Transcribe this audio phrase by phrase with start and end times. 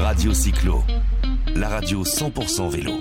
[0.00, 0.82] Radio Cyclo,
[1.54, 2.92] la radio 100% vélo.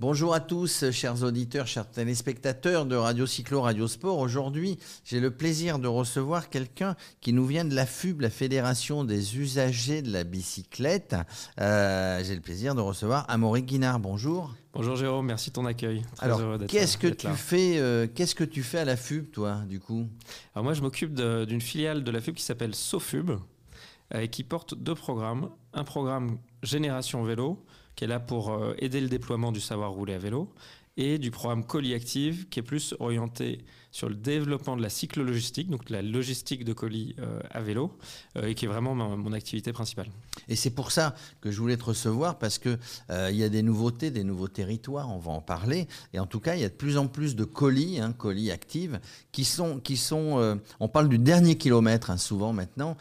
[0.00, 4.18] Bonjour à tous, chers auditeurs, chers téléspectateurs de Radio Cyclo, Radio Sport.
[4.18, 9.04] Aujourd'hui, j'ai le plaisir de recevoir quelqu'un qui nous vient de la FUB, la Fédération
[9.04, 11.14] des usagers de la bicyclette.
[11.60, 14.00] Euh, j'ai le plaisir de recevoir Amaury Guinard.
[14.00, 14.54] Bonjour.
[14.72, 16.02] Bonjour Jérôme, merci de ton accueil.
[16.16, 19.62] Très Alors, qu'est-ce que tu fais euh, Qu'est-ce que tu fais à la FUB, toi,
[19.68, 20.08] du coup?
[20.54, 23.32] Alors moi, je m'occupe d'une filiale de la FUB qui s'appelle SoFub
[24.14, 25.50] et qui porte deux programmes.
[25.72, 27.64] Un programme Génération Vélo
[27.98, 30.54] qui est là pour euh, aider le déploiement du savoir rouler à vélo,
[30.96, 35.70] et du programme Colis Active, qui est plus orienté sur le développement de la cyclo-logistique,
[35.70, 37.96] donc la logistique de colis euh, à vélo,
[38.36, 40.08] euh, et qui est vraiment mon activité principale.
[40.48, 42.78] Et c'est pour ça que je voulais te recevoir, parce qu'il
[43.10, 45.88] euh, il y a des nouveautés, des nouveaux territoires, on va en parler.
[46.12, 48.50] Et en tout cas, il y a de plus en plus de colis, hein, colis
[48.50, 48.92] actifs,
[49.32, 52.96] qui sont, qui sont on parle du dernier kilomètre hein, souvent maintenant,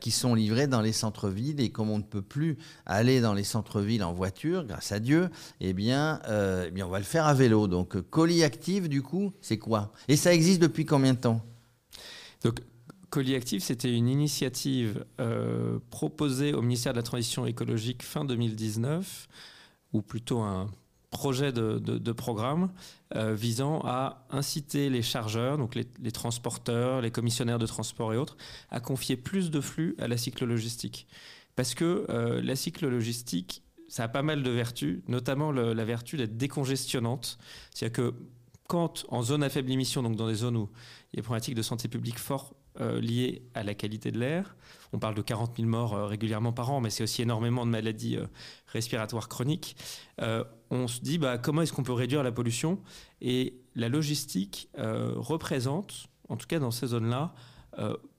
[0.00, 1.60] qui sont livrés dans les centres-villes.
[1.60, 5.30] Et comme on ne peut plus aller dans les centres-villes en voiture, grâce à Dieu,
[5.60, 7.68] eh bien, eh bien on va le faire à vélo.
[7.68, 9.92] Donc, colis actif, du coup, c'est quoi?
[10.32, 11.42] Existe depuis combien de temps?
[12.42, 12.60] Donc,
[13.10, 19.28] Colis Active, c'était une initiative euh, proposée au ministère de la Transition écologique fin 2019,
[19.92, 20.70] ou plutôt un
[21.10, 22.70] projet de, programme
[23.14, 28.36] euh, visant à inciter les chargeurs, donc les, transporteurs, les commissionnaires de transport et autres,
[28.70, 31.06] à confier plus de flux à la cyclo-logistique.
[31.56, 36.36] Parce que euh, la cyclo-logistique ça a pas mal de vertus, notamment la vertu d'être
[36.36, 37.38] décongestionnante.
[37.74, 38.14] C'est-à-dire que
[38.68, 40.68] quand en zone à faible émission, donc dans des zones où
[41.12, 44.18] il y a des problématiques de santé publique fort euh, liées à la qualité de
[44.18, 44.56] l'air,
[44.92, 47.70] on parle de 40 000 morts euh, régulièrement par an, mais c'est aussi énormément de
[47.70, 48.26] maladies euh,
[48.66, 49.76] respiratoires chroniques,
[50.70, 52.78] on se dit bah, comment est-ce qu'on peut réduire la pollution?
[53.22, 57.32] Et la logistique représente, en tout cas dans ces zones-là,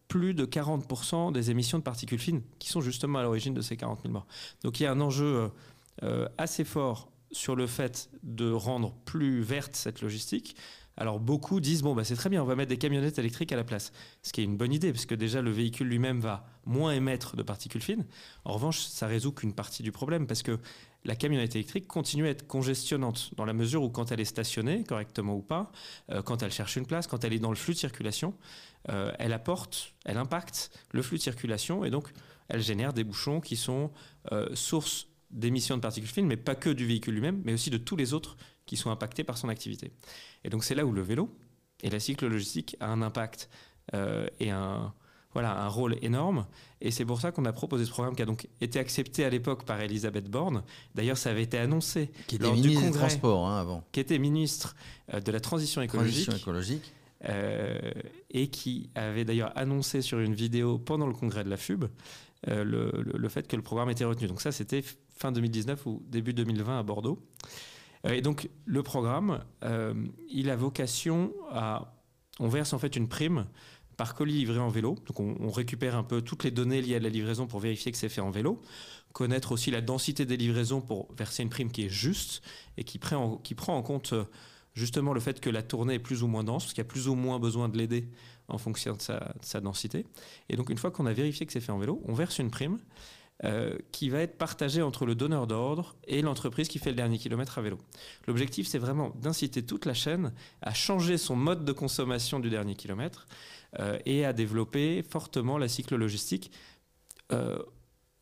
[0.07, 3.77] plus de 40% des émissions de particules fines qui sont justement à l'origine de ces
[3.77, 4.25] 40 000 morts.
[4.63, 5.51] Donc il y a un enjeu
[6.03, 10.55] euh, assez fort sur le fait de rendre plus verte cette logistique.
[10.99, 13.55] Alors beaucoup disent bon bah c'est très bien, on va mettre des camionnettes électriques à
[13.55, 16.45] la place, ce qui est une bonne idée parce que déjà le véhicule lui-même va
[16.65, 18.05] moins émettre de particules fines.
[18.43, 20.59] En revanche, ça résout qu'une partie du problème parce que
[21.05, 24.83] la camionnette électrique continue à être congestionnante dans la mesure où quand elle est stationnée
[24.83, 25.71] correctement ou pas,
[26.11, 28.33] euh, quand elle cherche une place, quand elle est dans le flux de circulation,
[28.89, 32.11] euh, elle apporte, elle impacte le flux de circulation et donc
[32.49, 33.91] elle génère des bouchons qui sont
[34.33, 37.77] euh, source d'émissions de particules fines, mais pas que du véhicule lui-même, mais aussi de
[37.77, 39.91] tous les autres qui sont impactés par son activité.
[40.43, 41.35] Et donc c'est là où le vélo
[41.81, 43.49] et la cyclo-logistique a un impact
[43.93, 44.93] euh, et un,
[45.33, 46.45] voilà, un rôle énorme.
[46.81, 49.29] Et c'est pour ça qu'on a proposé ce programme qui a donc été accepté à
[49.29, 50.63] l'époque par Elisabeth Borne.
[50.95, 53.83] D'ailleurs, ça avait été annoncé qui était ministre du Congrès, hein, avant.
[53.91, 54.75] Qui était ministre
[55.13, 56.25] de la transition écologique.
[56.25, 56.93] Transition écologique.
[57.27, 57.77] Euh,
[58.29, 61.83] et qui avait d'ailleurs annoncé sur une vidéo pendant le congrès de la FUB
[62.47, 64.27] euh, le, fait que le programme était retenu.
[64.27, 64.83] Donc ça, c'était
[65.19, 67.21] fin 2019 ou début 2020 à Bordeaux.
[68.05, 69.43] Euh, et donc le programme,
[70.29, 71.93] il a vocation à...
[72.39, 73.47] On verse en fait une prime
[73.97, 74.95] par colis livré en vélo.
[75.07, 77.97] Donc on, récupère un peu toutes les données liées à la livraison pour vérifier que
[77.97, 78.61] c'est fait en vélo.
[79.11, 82.41] Connaître aussi la densité des livraisons pour verser une prime qui est juste
[82.77, 84.13] et qui prend qui prend en compte
[84.73, 86.89] justement le fait que la tournée est plus ou moins dense, parce qu'il y a
[86.89, 88.07] plus ou moins besoin de l'aider
[88.47, 90.05] en fonction de sa, densité.
[90.47, 92.49] Et donc une fois qu'on a vérifié que c'est fait en vélo, on verse une
[92.49, 92.79] prime
[93.45, 97.17] euh, qui va être partagée entre le donneur d'ordre et l'entreprise qui fait le dernier
[97.17, 97.77] kilomètre à vélo.
[98.27, 102.75] L'objectif, c'est vraiment d'inciter toute la chaîne à changer son mode de consommation du dernier
[102.75, 103.27] kilomètre
[103.79, 106.51] euh, et à développer fortement la cyclo-logistique,
[107.31, 107.63] euh,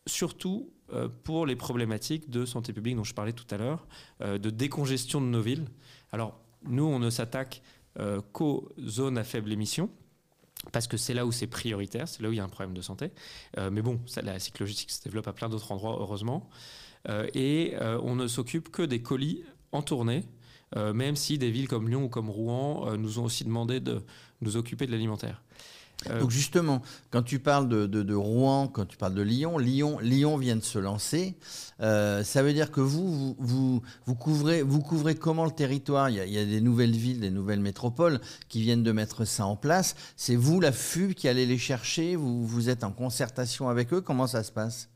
[0.05, 0.71] surtout
[1.23, 3.85] pour les problématiques de santé publique dont je parlais tout à l'heure,
[4.21, 5.65] de décongestion de nos villes.
[6.13, 7.61] Alors, nous, on ne s'attaque
[8.31, 9.89] qu'aux zones à faible émission
[10.71, 12.75] parce que c'est là où c'est prioritaire, c'est là où il y a un problème
[12.75, 13.11] de santé.
[13.57, 16.49] Euh, mais bon, ça, la cyclogistique se développe à plein d'autres endroits, heureusement.
[17.09, 20.23] Euh, et on ne s'occupe que des colis en tournée,
[20.75, 24.03] même si des villes comme Lyon ou comme Rouen nous ont aussi demandé de
[24.41, 25.41] nous occuper de l'alimentaire.
[26.09, 30.37] Euh, Donc justement, quand tu parles de, Rouen, quand tu parles de Lyon, Lyon, Lyon
[30.37, 31.35] vient de se lancer.
[31.81, 36.09] Euh, ça veut dire que vous, vous, vous, couvrez, vous couvrez comment le territoire?
[36.09, 39.55] Il y, a, des nouvelles villes, des nouvelles métropoles qui viennent de mettre ça en
[39.55, 39.95] place.
[40.15, 42.15] C'est vous, la FUB, qui allez les chercher?
[42.15, 44.01] Vous, vous êtes en concertation avec eux?
[44.01, 44.89] Comment ça se passe?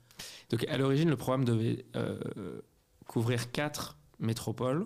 [0.49, 2.19] Donc à l'origine, le programme devait euh,
[3.07, 4.85] couvrir quatre métropoles.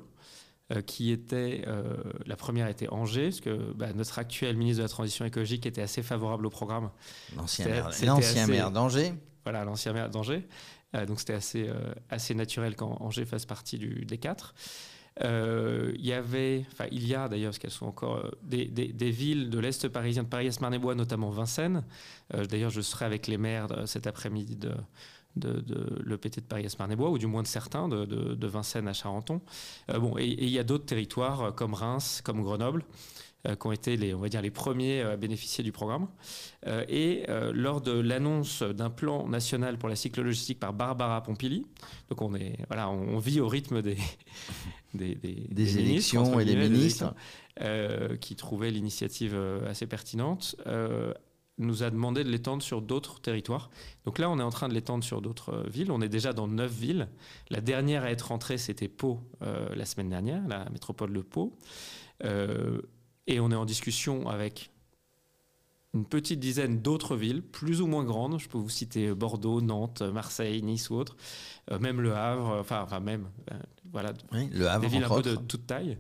[0.74, 1.94] Euh, qui était euh,
[2.26, 5.84] la première était Angers, parce que bah, notre actuel ministre de la Transition écologique était
[5.84, 6.90] assez favorable au programme.
[7.36, 7.68] L'ancien
[8.48, 9.14] maire, d'Angers.
[9.44, 10.48] Voilà, l'ancien maire d'Angers.
[10.96, 11.70] Euh, donc c'était assez,
[12.10, 14.56] assez naturel qu'Angers fasse partie du, des quatre.
[15.22, 19.52] Il y avait, enfin il y a d'ailleurs, parce qu'elles sont encore des, des, villes
[19.52, 21.84] de l'Est parisien, de Paris-Marne-et-Bois, notamment Vincennes.
[22.34, 24.72] d'ailleurs, je serai avec les maires cet après-midi de,
[25.36, 29.42] de, de l'EPT de paris bois ou du moins de certains, de, Vincennes à Charenton.
[29.88, 32.86] bon, et il y a d'autres territoires comme Reims, comme Grenoble,
[33.44, 36.08] qui ont été les, on va dire, les premiers à bénéficier du programme.
[36.88, 41.66] et lors de l'annonce d'un plan national pour la cyclo-logistique par Barbara Pompili,
[42.10, 43.98] donc on, est, voilà, on, vit au rythme des,
[44.94, 47.14] des, des, élections et des ministres,
[48.22, 49.36] qui trouvaient l'initiative
[49.68, 50.56] assez pertinente
[51.58, 53.70] nous a demandé de l'étendre sur d'autres territoires.
[54.06, 55.92] Donc là, on est en train de l'étendre sur d'autres euh, villes.
[55.92, 57.08] On est déjà dans neuf villes.
[57.50, 61.58] La dernière à être entrée, c'était Pau euh, la semaine dernière, la métropole de Pau.
[62.24, 62.82] Euh,
[63.28, 64.72] et on est en discussion avec
[65.94, 68.38] une petite dizaine d'autres villes, plus ou moins grandes.
[68.40, 71.16] Je peux vous citer Bordeaux, Nantes, Marseille, Nice ou autres.
[71.80, 73.30] même Le Havre, enfin, enfin même,
[73.94, 75.98] voilà, le Havre, des villes un peu de toute taille.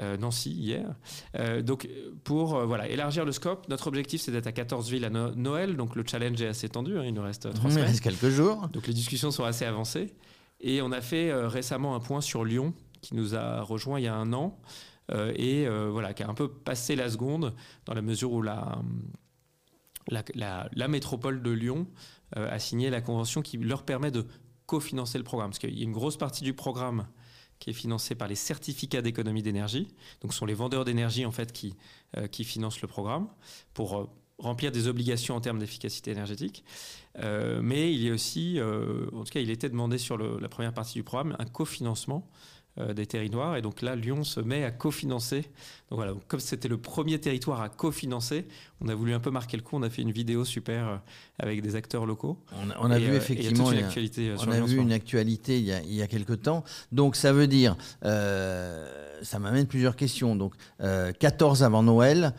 [0.00, 0.92] Euh, Nancy hier.
[1.38, 1.88] Euh, donc
[2.24, 5.76] pour euh, voilà, élargir le scope, notre objectif c'est d'être à 14 villes à Noël,
[5.76, 7.84] donc le challenge est assez tendu, hein, il nous reste 3 semaines.
[7.84, 8.68] Il reste quelques jours.
[8.72, 10.12] Donc les discussions sont assez avancées.
[10.60, 14.08] Et on a fait récemment un point sur Lyon, qui nous a rejoint il y
[14.08, 14.58] a un an,
[15.12, 17.54] et voilà, qui a un peu passé la seconde,
[17.84, 18.78] dans la mesure où la,
[20.08, 21.86] la, la métropole de Lyon
[22.34, 24.26] a signé la convention qui leur permet de
[24.64, 25.50] cofinancer le programme.
[25.50, 27.06] Parce qu'il y a une grosse partie du programme
[27.58, 29.88] qui est financé par les certificats d'économie d'énergie.
[30.20, 31.74] Donc, ce sont les vendeurs d'énergie en fait qui,
[32.16, 33.28] euh, financent le programme
[33.72, 34.08] pour euh,
[34.38, 36.64] remplir des obligations en termes d'efficacité énergétique.
[37.18, 40.74] Euh, mais il y a aussi, en tout cas, il était demandé sur la première
[40.74, 42.28] partie du programme un cofinancement
[42.76, 43.56] des territoires.
[43.56, 45.42] Et donc là, Lyon se met à cofinancer.
[45.90, 48.46] Donc voilà, comme c'était le premier territoire à cofinancer,
[48.80, 49.76] on a voulu un peu marquer le coup.
[49.76, 50.96] On a fait une vidéo super euh,
[51.38, 52.38] avec des acteurs locaux.
[52.80, 55.94] On a, vu effectivement, une actualité on a vu une actualité il y a, il
[55.94, 56.64] y a quelques temps.
[56.90, 58.88] Donc ça veut dire, euh,
[59.22, 60.34] ça m'amène plusieurs questions.
[60.34, 62.34] Donc 14 avant Noël,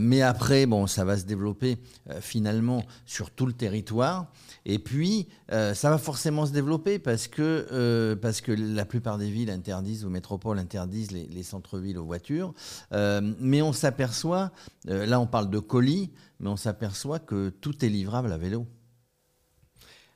[0.00, 1.78] mais après, bon, ça va se développer
[2.20, 4.26] finalement sur tout le territoire.
[4.66, 9.18] Et puis, euh, ça va forcément se développer parce que, euh, parce que la plupart
[9.18, 12.54] des villes interdisent, ou métropoles interdisent les, centres-villes aux voitures.
[12.92, 14.52] Euh, mais on s'aperçoit,
[14.84, 18.66] là on parle de colis, mais on s'aperçoit que tout est livrable à vélo.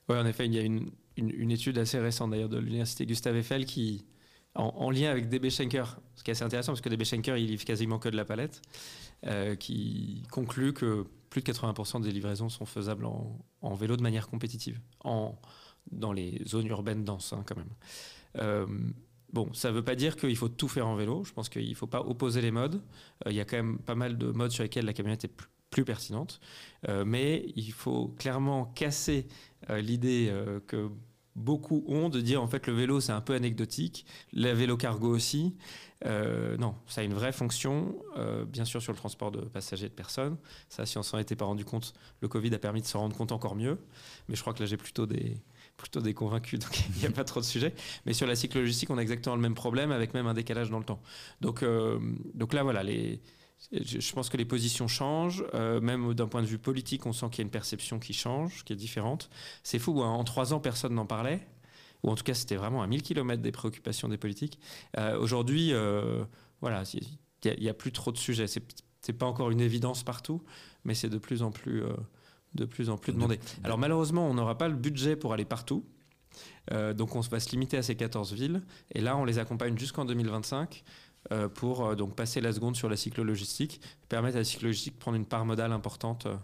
[0.08, 3.64] Oui, en effet, il y a une, étude assez récente d'ailleurs de l'université Gustave Eiffel
[3.64, 4.04] qui,
[4.54, 7.48] en, lien avec DB Schenker, ce qui est assez intéressant parce que DB Schenker, il
[7.48, 8.60] livre quasiment que de la palette,
[9.58, 14.80] qui conclut que plus de 80% des livraisons sont faisables en, vélo de manière compétitive,
[15.02, 15.34] en,
[15.90, 17.72] dans les zones urbaines denses hein, quand même.
[18.38, 18.66] Euh,
[19.34, 21.24] bon, ça ne veut pas dire qu'il faut tout faire en vélo.
[21.24, 22.80] Je pense qu'il ne faut pas opposer les modes.
[23.26, 25.32] Euh, il y a quand même pas mal de modes sur lesquels la camionnette est
[25.70, 26.40] plus, pertinente.
[26.88, 29.26] Euh, mais il faut clairement casser
[29.68, 30.32] l'idée
[30.68, 30.88] que
[31.36, 35.08] beaucoup ont de dire en fait le vélo c'est un peu anecdotique, le vélo cargo
[35.08, 35.54] aussi.
[36.06, 39.86] Euh, non, ça a une vraie fonction, euh, bien sûr sur le transport de passagers
[39.86, 40.36] et de personnes.
[40.68, 43.16] Ça, si on s'en était pas rendu compte, le Covid a permis de s'en rendre
[43.16, 43.78] compte encore mieux.
[44.28, 45.40] Mais je crois que là j'ai plutôt des
[45.76, 47.74] plutôt des convaincus, donc il n'y a pas trop de sujets.
[48.06, 50.78] Mais sur la cyclo-logistique, on a exactement le même problème avec même un décalage dans
[50.78, 51.00] le temps.
[51.40, 51.98] Donc, euh,
[52.34, 56.58] donc là, voilà, je pense que les positions changent, euh, même d'un point de vue
[56.58, 59.30] politique, on sent qu'il y a une perception qui change, qui est différente.
[59.62, 60.08] C'est fou, hein.
[60.08, 61.46] en trois ans, personne n'en parlait,
[62.02, 64.58] ou en tout cas, c'était vraiment à 1000 km des préoccupations des politiques.
[64.98, 65.72] Euh, aujourd'hui,
[66.60, 68.46] voilà, il n'y a, plus trop de sujets.
[68.46, 68.60] Ce
[69.08, 70.42] n'est pas encore une évidence partout,
[70.84, 71.82] mais c'est de plus en plus,
[72.54, 73.38] de plus en plus demandé.
[73.62, 75.84] Alors malheureusement, on n'aura pas le budget pour aller partout.
[76.70, 78.62] donc on va se limiter à ces 14 villes.
[78.94, 80.84] Et là, on les accompagne jusqu'en 2025.
[81.32, 83.80] Euh, pour euh, donc passer la seconde sur la cyclo-logistique,
[84.10, 86.36] permettre à la cyclo-logistique de prendre une part modale importante euh,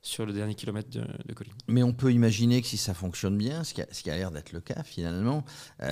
[0.00, 1.52] sur le dernier kilomètre de, de, colline.
[1.66, 4.16] Mais on peut imaginer que si ça fonctionne bien, ce qui a, ce qui a
[4.16, 5.44] l'air d'être le cas finalement,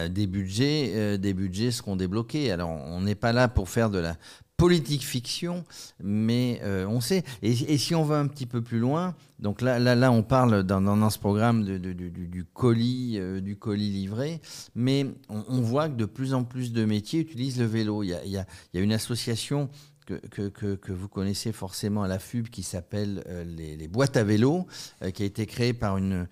[0.08, 2.52] des, budgets, des budgets seront débloqués.
[2.52, 4.16] Alors on n'est pas là pour faire de la
[4.56, 5.64] politique fiction,
[6.02, 7.24] mais euh, on sait.
[7.42, 10.62] Et, si on va un petit peu plus loin, donc là, là, là on parle
[10.62, 14.40] dans, dans ce programme de, du, colis, euh, du colis livré,
[14.74, 18.02] mais on, voit que de plus en plus de métiers utilisent le vélo.
[18.02, 19.68] Il y a, il y a, il y a une association
[20.06, 24.66] que, vous connaissez forcément à la FUB qui s'appelle euh, les, boîtes à vélo,
[25.02, 26.28] euh, qui a été créée par une,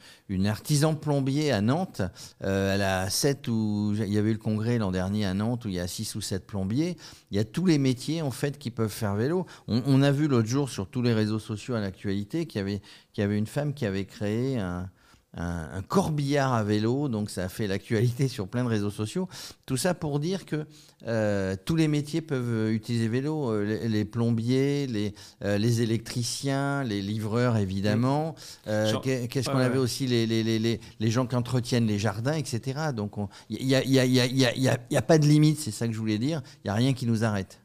[0.46, 2.02] artisan plombier à Nantes.
[2.42, 5.64] Euh, elle a sept ou il y avait eu le congrès l'an dernier à Nantes
[5.64, 6.96] où il y a six ou sept plombiers.
[7.30, 9.46] Il y a tous les métiers en fait qui peuvent faire vélo.
[9.68, 12.62] On, on a vu l'autre jour sur tous les réseaux sociaux à l'actualité qu'il y
[12.62, 12.80] avait,
[13.12, 14.88] qu'il y avait une femme qui avait créé un
[15.36, 19.28] un, corbillard à vélo, donc ça a fait l'actualité sur plein de réseaux sociaux.
[19.66, 20.66] Tout ça pour dire que
[21.06, 25.14] euh, tous les métiers peuvent utiliser vélo, euh, les, plombiers, les,
[25.44, 28.34] euh, les, électriciens, les livreurs évidemment.
[28.64, 32.90] Qu'est-ce qu'on avait aussi les, les, les, gens qui entretiennent les jardins, etc.
[32.94, 33.12] Donc
[33.50, 35.92] il n'y a, y a, y a, y a, pas de limite, c'est ça que
[35.92, 36.42] je voulais dire.
[36.64, 37.60] Il n'y a rien qui nous arrête.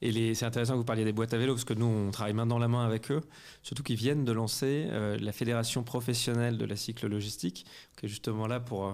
[0.00, 2.32] Et c'est intéressant que vous parliez des boîtes à vélo parce que nous, on travaille
[2.32, 3.20] main dans la main avec eux,
[3.62, 8.46] surtout qu'ils viennent de lancer euh, la fédération professionnelle de la cyclo-logistique, qui est justement
[8.46, 8.92] là pour euh,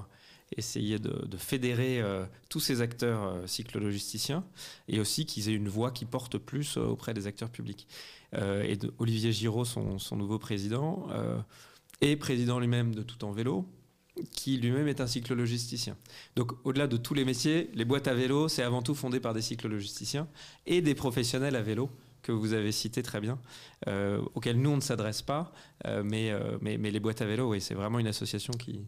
[0.56, 4.44] essayer de, fédérer euh, tous ces acteurs cyclo-logisticiens
[4.88, 7.86] et aussi qu'ils aient une voix qui porte plus auprès des acteurs publics.
[8.34, 11.08] et Olivier Giraud, son, son nouveau président,
[12.00, 13.66] est président lui-même de Tout en Vélo,
[14.32, 15.96] qui lui-même est un cyclologisticien.
[16.36, 19.34] Donc au-delà de tous les métiers, les boîtes à vélo, c'est avant tout fondé par
[19.34, 20.28] des cyclologisticiens
[20.66, 21.90] et des professionnels à vélo
[22.22, 23.38] que vous avez cités très bien,
[23.86, 25.52] euh, auxquels nous on ne s'adresse pas,
[25.86, 28.84] euh, mais, euh, mais, mais, les boîtes à vélo, oui, c'est vraiment une association qui...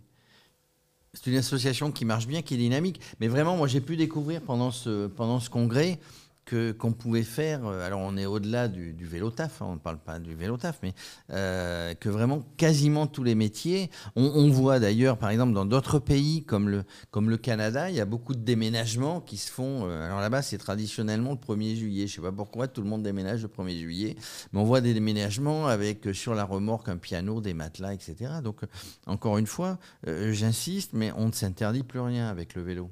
[1.13, 3.01] C'est une association qui marche bien, qui est dynamique.
[3.19, 5.99] Mais vraiment, moi j'ai pu découvrir pendant ce, pendant ce congrès
[6.49, 9.99] qu'on pouvait faire, euh, alors on est au-delà du, vélo taf, hein, on ne parle
[9.99, 10.95] pas du vélo taf, mais
[11.31, 16.45] euh, que vraiment quasiment tous les métiers, on, voit d'ailleurs par exemple dans d'autres pays
[16.45, 20.07] comme le, comme le Canada, il y a beaucoup de déménagements qui se font, euh,
[20.07, 23.03] alors là-bas c'est traditionnellement le 1er juillet, je ne sais pas pourquoi tout le monde
[23.03, 24.17] déménage le 1er juillet,
[24.53, 28.17] mais on voit des déménagements avec sur la remorque un piano, des matelas, etc.
[28.43, 28.63] Donc
[29.07, 32.91] encore une fois, j'insiste, mais on ne s'interdit plus rien avec le vélo.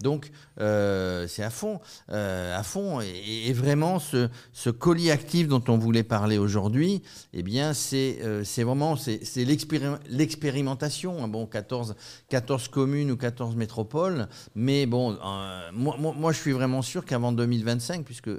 [0.00, 3.00] Donc, euh, c'est à fond, euh, à fond.
[3.00, 4.28] Et, vraiment, ce,
[4.70, 11.22] colis actif dont on voulait parler aujourd'hui, eh bien, c'est euh, vraiment c'est l'expérimentation.
[11.24, 11.28] Hein.
[11.28, 11.94] Bon, 14,
[12.28, 14.28] 14 communes ou 14 métropoles.
[14.54, 15.16] Mais bon,
[15.72, 18.30] moi, je suis vraiment sûr qu'avant 2025, puisque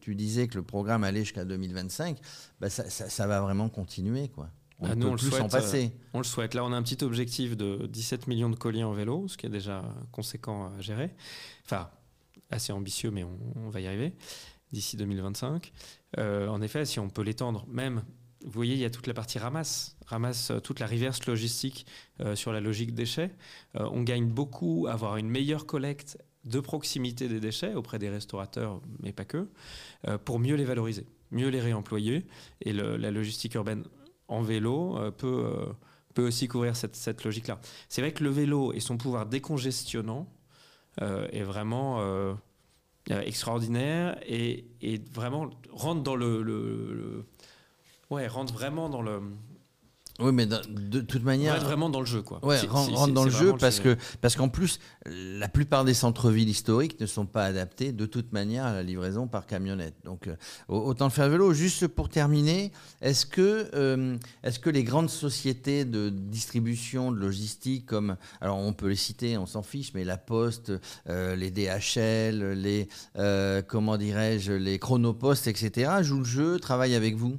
[0.00, 2.18] tu disais que le programme allait jusqu'à 2025,
[2.60, 4.50] bah, ça, ça, va vraiment continuer, quoi.
[4.84, 5.86] On bah, nous, on le souhaite, passer.
[5.86, 6.54] Euh, on le souhaite.
[6.54, 9.46] Là, on a un petit objectif de 17 millions de colis en vélo, ce qui
[9.46, 11.10] est déjà conséquent à gérer.
[11.64, 11.88] Enfin,
[12.50, 14.12] assez ambitieux, mais on, va y arriver
[14.72, 15.72] d'ici 2025.
[16.18, 18.02] Euh, en effet, si on peut l'étendre, même,
[18.44, 21.86] vous voyez, il y a toute la partie ramasse, ramasse euh, toute la reverse logistique
[22.34, 23.34] sur la logique déchets.
[23.74, 28.80] on gagne beaucoup à avoir une meilleure collecte de proximité des déchets auprès des restaurateurs,
[29.02, 29.48] mais pas que,
[30.24, 32.26] pour mieux les valoriser, mieux les réemployer.
[32.60, 33.84] Et la logistique urbaine
[34.34, 35.72] en vélo euh, peut, euh,
[36.14, 37.60] peut aussi couvrir cette, cette logique-là.
[37.88, 40.26] C'est vrai que le vélo et son pouvoir décongestionnant
[41.00, 42.02] euh, est vraiment
[43.10, 47.26] extraordinaire et, et, vraiment rentre dans le, le,
[48.10, 49.20] ouais rentre vraiment dans le
[50.20, 51.56] oui, mais de, toute manière.
[51.56, 52.38] être vraiment dans le jeu, quoi.
[52.44, 57.00] Ouais, rentre, dans le jeu parce que parce qu'en plus, la plupart des centres-villes historiques
[57.00, 59.96] ne sont pas adaptés de toute manière à la livraison par camionnette.
[60.04, 60.36] Donc, euh,
[60.68, 61.52] autant le faire vélo.
[61.52, 67.84] Juste pour terminer, est-ce que euh, est-ce que les grandes sociétés de distribution, de logistique,
[67.84, 70.72] comme alors on peut les citer, on s'en fiche, mais la Poste,
[71.08, 72.88] euh, les DHL, les
[73.66, 77.36] comment dirais-je, les Chronopost, etc., jouent le jeu, travaillent avec vous?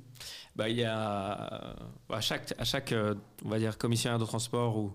[0.55, 1.75] Bah, il y a
[2.09, 4.93] à chaque, à chaque euh, on va dire commissionnaire de transport ou,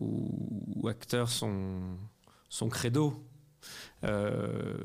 [0.00, 1.96] ou, acteur son,
[2.48, 3.22] son credo.
[4.04, 4.76] Euh,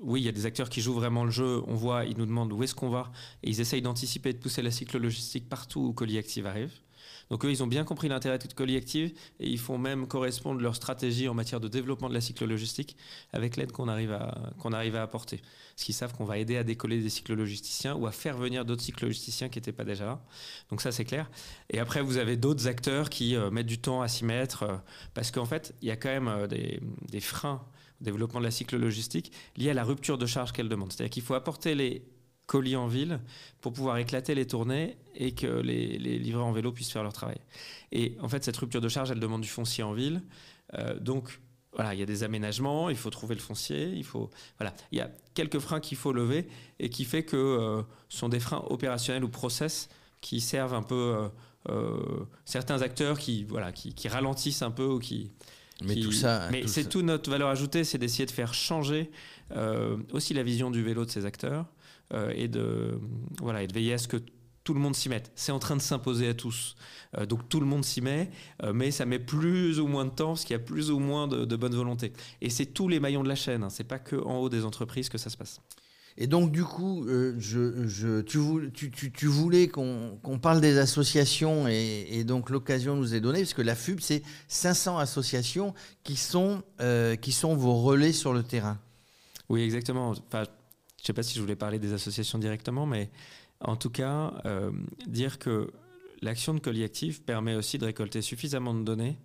[0.00, 1.62] oui, il y a des acteurs qui jouent vraiment le jeu.
[1.66, 4.62] On voit, ils nous demandent où est-ce qu'on va et ils essayent d'anticiper, de pousser
[4.62, 6.72] la cycle logistique partout où Colis Active arrive.
[7.30, 10.60] Donc eux, ils ont bien compris l'intérêt de Colis Active et ils font même correspondre
[10.60, 12.96] leur stratégie en matière de développement de la cyclo-logistique
[13.32, 15.42] avec l'aide qu'on arrive, à, qu'on arrive à apporter.
[15.78, 18.82] Parce qu'ils savent qu'on va aider à décoller des cyclo-logisticiens ou à faire venir d'autres
[18.82, 20.20] cyclo-logisticiens qui n'étaient pas déjà là.
[20.70, 21.30] Donc ça, c'est clair.
[21.70, 24.76] Et après, vous avez d'autres acteurs qui euh, mettent du temps à s'y mettre euh,
[25.14, 27.64] parce qu'en fait, il y a quand même euh, des, freins
[28.00, 30.92] au développement de la cyclo-logistique liés à la rupture de charge qu'elle demande.
[30.92, 32.02] C'est-à-dire qu'il faut apporter les
[32.46, 33.20] colis en ville
[33.60, 37.12] pour pouvoir éclater les tournées et que les, les, livreurs en vélo puissent faire leur
[37.12, 37.38] travail.
[37.92, 40.22] Et en fait, cette rupture de charge, elle demande du foncier en ville.
[41.00, 41.38] Donc,
[41.78, 44.98] voilà, il y a des aménagements, il faut trouver le foncier, il faut, voilà, il
[44.98, 46.48] y a quelques freins qu'il faut lever
[46.80, 49.88] et qui fait que euh, ce sont des freins opérationnels ou process
[50.20, 51.30] qui servent un peu
[51.68, 51.96] euh,
[52.44, 55.30] certains acteurs qui, voilà, qui, qui, ralentissent un peu ou qui.
[55.84, 56.48] Mais tout ça.
[56.50, 59.10] Mais c'est tout notre valeur ajoutée, c'est d'essayer de faire changer
[60.12, 61.66] aussi la vision du vélo de ces acteurs.
[62.14, 62.98] Euh, et, de,
[63.42, 64.16] voilà, et de veiller à ce que
[64.68, 65.32] tout le monde s'y mette.
[65.34, 66.76] C'est en train de s'imposer à tous.
[67.16, 68.30] Euh, donc tout le monde s'y met,
[68.62, 70.98] euh, mais ça met plus ou moins de temps parce qu'il y a plus ou
[70.98, 72.12] moins de, bonne volonté.
[72.42, 73.70] Et c'est tous les maillons de la chaîne, hein.
[73.70, 75.62] c'est pas que en haut des entreprises que ça se passe.
[76.18, 82.24] Et donc, du coup, je, je, tu, tu, tu, voulais qu'on parle des associations et,
[82.24, 85.72] donc l'occasion nous est donnée, parce que la FUB, c'est 500 associations
[86.02, 86.62] qui sont,
[87.22, 88.78] qui sont vos relais sur le terrain.
[89.48, 90.10] Oui, exactement.
[90.10, 93.10] Enfin, je ne sais pas si je voulais parler des associations directement, mais
[93.60, 94.70] en tout cas, euh,
[95.06, 95.72] dire que
[96.22, 96.88] l'action de colis
[97.24, 99.18] permet aussi de récolter suffisamment de données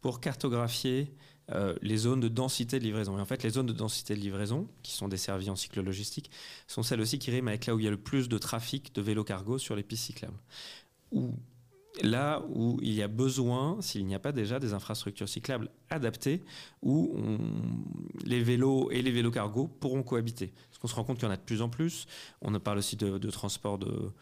[0.00, 1.14] pour cartographier
[1.50, 3.16] euh, les zones de densité de livraison.
[3.18, 6.30] Et en fait, les zones de densité de livraison, qui sont desservies en cycle logistique,
[6.66, 8.94] sont celles aussi qui riment avec là où il y a le plus de trafic
[8.94, 10.38] de vélos cargo sur les pistes cyclables.
[12.02, 16.42] Là où il y a besoin, s'il n'y a pas déjà des infrastructures cyclables adaptées,
[16.82, 17.16] où
[18.24, 20.52] les vélos et les vélos cargo pourront cohabiter.
[20.68, 22.06] Parce qu'on se rend compte qu'il y en a de plus en plus.
[22.42, 24.12] On parle aussi de, transport de,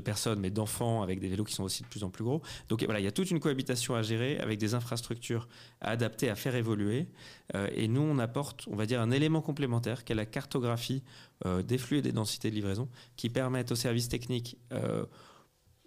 [0.00, 2.42] personnes, mais d'enfants avec des vélos qui sont aussi de plus en plus gros.
[2.68, 5.48] Donc voilà, il y a toute une cohabitation à gérer avec des infrastructures
[5.80, 7.08] à adapter, à faire évoluer.
[7.54, 11.02] Euh, et nous, on apporte, on va dire, un élément complémentaire qui est la cartographie
[11.46, 15.04] euh, des flux et des densités de livraison qui permettent aux services techniques euh,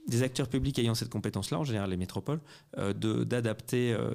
[0.08, 2.40] des acteurs publics ayant cette compétence-là, en général les métropoles,
[2.78, 4.12] euh, d'adapter euh,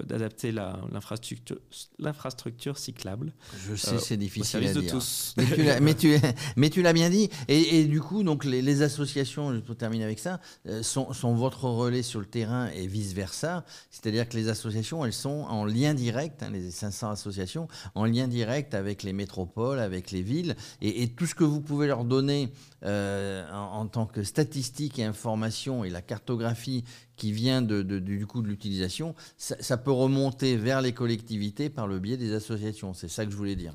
[0.90, 1.58] l'infrastructure
[1.98, 3.32] l'infrastructure cyclable.
[3.68, 4.90] Je sais, c'est difficile à dire.
[4.90, 5.34] tous.
[5.36, 6.16] Mais tu,
[6.56, 7.28] mais tu, l'as bien dit.
[7.48, 12.02] Et, du coup, donc les, associations, pour terminer avec ça, euh, sont, sont, votre relais
[12.02, 13.64] sur le terrain et vice versa.
[13.90, 18.28] C'est-à-dire que les associations, elles sont en lien direct, hein, les 500 associations, en lien
[18.28, 22.50] direct avec les métropoles, avec les villes, et, tout ce que vous pouvez leur donner
[22.84, 26.84] en, en tant que statistiques et informations et la cartographie
[27.16, 32.16] qui vient du coup de l'utilisation, ça, peut remonter vers les collectivités par le biais
[32.16, 32.94] des associations.
[32.94, 33.72] C'est ça que je voulais dire.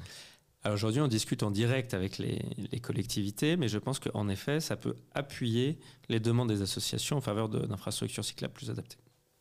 [0.70, 4.76] Aujourd'hui, on discute en direct avec les, les collectivités, mais je pense qu'en effet, ça
[4.76, 8.98] peut appuyer les demandes des associations en faveur d'infrastructures cyclables plus adaptées.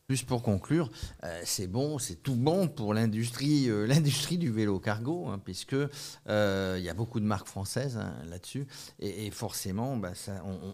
[0.09, 0.89] Juste pour conclure,
[1.25, 5.73] euh, c'est bon, c'est tout bon pour l'industrie, euh, l'industrie du vélo cargo, hein, puisque
[5.73, 8.67] euh, il y a beaucoup de marques françaises hein, là-dessus,
[9.01, 10.13] et, forcément, bah,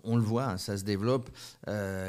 [0.04, 1.32] on, le voit, hein, ça se développe.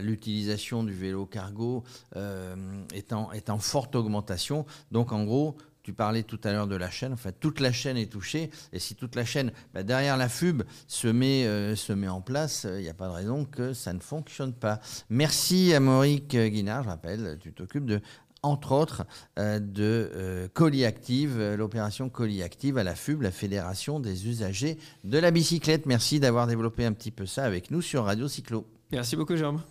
[0.03, 1.83] L'utilisation du vélo cargo
[2.15, 4.67] est en, est en forte augmentation.
[4.91, 7.97] Donc, en gros, tu parlais tout à l'heure de la chaîne, enfin toute la chaîne
[7.97, 11.93] est touchée, et si toute la chaîne, bah, derrière la FUB, se met, euh, se
[11.93, 14.81] met en place, il euh, n'y a pas de raison que ça ne fonctionne pas.
[15.11, 18.01] Merci à Maurice Guinard, je rappelle, tu t'occupes de
[18.43, 19.05] entre autres
[19.39, 25.19] euh, de Colis Active, l'opération Colis Active à la FUB, la Fédération des usagers de
[25.19, 25.87] la bicyclette.
[25.87, 28.67] Merci d'avoir développé un petit peu ça avec nous sur Radio Cyclo.
[28.93, 29.63] Merci beaucoup, Jérôme.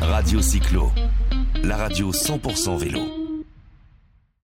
[0.00, 0.90] Radio Cyclo,
[1.62, 3.21] la radio 100% vélo.